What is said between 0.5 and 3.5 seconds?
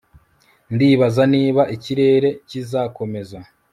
ndibaza niba ikirere kizakomeza